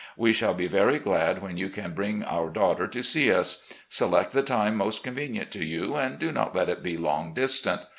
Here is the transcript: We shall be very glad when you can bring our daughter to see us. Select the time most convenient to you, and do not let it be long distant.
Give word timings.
We 0.17 0.33
shall 0.33 0.55
be 0.55 0.65
very 0.65 0.97
glad 0.97 1.43
when 1.43 1.57
you 1.57 1.69
can 1.69 1.93
bring 1.93 2.23
our 2.23 2.49
daughter 2.49 2.87
to 2.87 3.03
see 3.03 3.31
us. 3.31 3.71
Select 3.87 4.31
the 4.31 4.41
time 4.41 4.75
most 4.75 5.03
convenient 5.03 5.51
to 5.51 5.63
you, 5.63 5.93
and 5.95 6.17
do 6.17 6.31
not 6.31 6.55
let 6.55 6.69
it 6.69 6.81
be 6.81 6.97
long 6.97 7.35
distant. 7.35 7.85